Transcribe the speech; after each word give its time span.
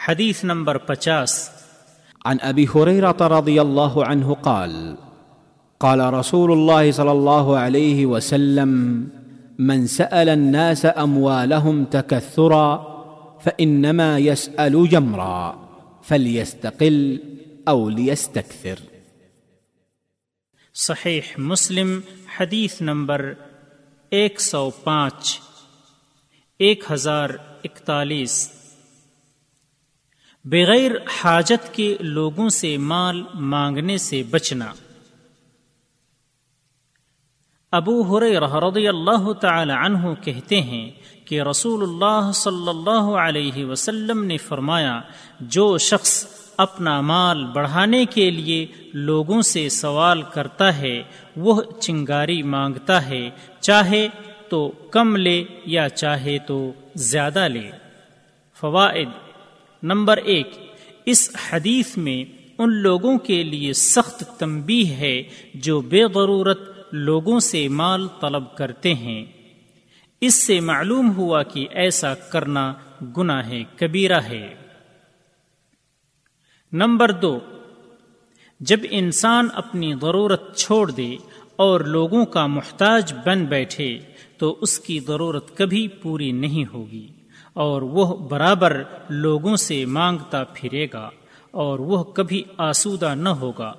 حديث 0.00 0.44
نمبر 0.44 0.78
50 0.78 1.26
عن 2.26 2.40
أبي 2.40 2.68
هريرة 2.68 3.16
رضي 3.20 3.60
الله 3.60 4.04
عنه 4.04 4.34
قال 4.34 4.96
قال 5.80 6.14
رسول 6.14 6.52
الله 6.52 6.92
صلى 6.92 7.12
الله 7.12 7.58
عليه 7.58 8.06
وسلم 8.06 8.70
من 9.58 9.86
سأل 9.86 10.28
الناس 10.28 10.86
أموالهم 10.86 11.84
تكثرا 11.84 12.90
فإنما 13.40 14.18
يسأل 14.18 14.88
جمرا 14.88 15.68
فليستقل 16.02 17.22
أو 17.68 17.88
ليستكثر 17.88 18.78
صحيح 20.72 21.38
مسلم 21.38 22.02
حديث 22.26 22.82
نمبر 22.82 23.36
105 24.12 25.40
1041 26.60 28.59
بغیر 30.44 30.90
حاجت 31.20 31.74
کے 31.74 31.96
لوگوں 32.00 32.48
سے 32.48 32.76
مال 32.76 33.22
مانگنے 33.34 33.98
سے 33.98 34.22
بچنا۔ 34.22 34.72
ابو 37.72 38.20
رضی 38.20 38.88
اللہ 38.88 39.32
تعالی 39.32 39.72
عنہ 39.72 40.14
کہتے 40.24 40.60
ہیں 40.60 40.90
کہ 41.24 41.42
رسول 41.42 41.82
اللہ 41.82 42.32
صلی 42.32 42.68
اللہ 42.68 43.10
علیہ 43.18 43.64
وسلم 43.64 44.24
نے 44.24 44.36
فرمایا، 44.36 45.00
جو 45.40 45.78
شخص 45.78 46.26
اپنا 46.56 47.00
مال 47.00 47.44
بڑھانے 47.44 48.04
کے 48.04 48.30
لیے 48.30 48.66
لوگوں 48.94 49.42
سے 49.42 49.68
سوال 49.68 50.22
کرتا 50.22 50.78
ہے، 50.78 51.02
وہ 51.36 51.62
چنگاری 51.62 52.42
مانگتا 52.42 53.06
ہے، 53.06 53.30
چاہے 53.60 54.08
تو 54.48 54.68
کم 54.68 55.16
لے 55.16 55.44
یا 55.64 55.88
چاہے 55.88 56.38
تو 56.38 56.72
زیادہ 56.94 57.48
لے۔ 57.48 57.70
فوائد 58.60 59.08
نمبر 59.82 60.16
ایک، 60.16 60.50
اس 61.06 61.36
حدیث 61.50 61.96
میں 61.96 62.24
ان 62.58 62.76
لوگوں 62.76 63.18
کے 63.18 63.42
لیے 63.42 63.72
سخت 63.72 64.38
تنبیہ 64.38 64.86
ہے 64.86 65.22
جو 65.54 65.80
بے 65.80 66.02
ضرورت 66.14 66.60
لوگوں 66.92 67.40
سے 67.40 67.68
مال 67.68 68.08
طلب 68.20 68.56
کرتے 68.56 68.94
ہیں۔ 68.94 69.24
اس 70.20 70.46
سے 70.46 70.60
معلوم 70.60 71.16
ہوا 71.16 71.42
کہ 71.42 71.66
ایسا 71.70 72.14
کرنا 72.14 72.74
گناہ 73.16 73.50
کبیرہ 73.76 74.20
ہے۔ 74.20 74.54
نمبر 76.72 77.10
دو، 77.10 77.38
جب 78.60 78.80
انسان 78.90 79.48
اپنی 79.54 79.94
ضرورت 80.02 80.56
چھوڑ 80.56 80.90
دے 80.90 81.16
اور 81.56 81.80
لوگوں 81.80 82.24
کا 82.24 82.46
محتاج 82.46 83.14
بن 83.26 83.44
بیٹھے 83.44 83.98
تو 84.38 84.56
اس 84.60 84.80
کی 84.80 85.00
ضرورت 85.00 85.56
کبھی 85.56 85.88
پوری 85.88 86.32
نہیں 86.32 86.64
ہوگی۔ 86.72 87.08
اور 87.52 87.82
وہ 87.82 88.16
برابر 88.16 88.82
لوگوں 89.08 89.56
سے 89.56 89.84
مانگتا 89.84 90.44
پھرے 90.44 90.86
گا 90.92 91.10
اور 91.50 91.78
وہ 91.78 92.02
کبھی 92.02 92.42
آسودہ 92.58 93.14
نہ 93.14 93.28
ہوگا، 93.28 93.72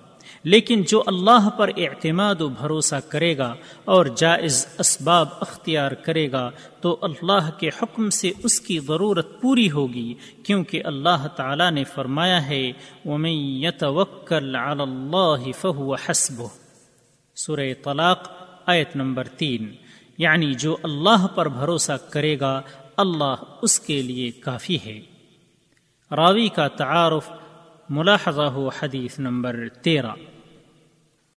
لیکن 0.44 0.84
جو 0.88 1.04
اللہ 1.08 1.50
پر 1.50 1.70
اعتماد 1.78 2.42
و 2.42 2.48
بھروسہ 2.48 2.96
کرے 3.10 3.38
گا 3.38 3.56
اور 3.86 4.06
جائز 4.06 4.68
اسباب 4.80 5.28
اختیار 5.42 5.92
کرے 5.92 6.32
گا 6.32 6.52
تو 6.82 6.98
اللہ 7.02 7.50
کے 7.58 7.68
حکم 7.68 8.10
سے 8.10 8.32
اس 8.44 8.62
کی 8.62 8.80
ضرورت 8.80 9.42
پوری 9.42 9.72
ہوگی، 9.72 10.14
کیونکہ 10.44 10.82
اللہ 10.86 11.28
تعالی 11.36 11.70
نے 11.70 11.84
فرمایا 11.84 12.48
ہے 12.48 12.72
فهو 15.62 15.94
حسبه۔ 15.94 16.48
سورہ 17.36 17.74
طلاق، 17.84 18.30
آیت 18.66 18.96
نمبر 18.96 19.24
تین۔ 19.24 19.72
یعنی 20.18 20.54
جو 20.54 20.78
اللہ 20.84 21.28
پر 21.28 21.48
بھروسہ 21.48 21.92
کرے 22.10 22.40
گا 22.40 22.62
اللہ 22.98 23.36
اس 23.62 23.80
کے 23.80 24.02
لیے 24.02 24.32
کافی 24.32 24.78
ہے۔ 24.86 25.02
راوی 26.16 26.50
کا 26.50 26.68
تعارف 26.68 27.30
ملاحظہ 27.90 28.42
ہو 28.42 28.68
حدیث 28.68 29.20
نمبر 29.20 29.70
تیرہ۔ 29.70 30.14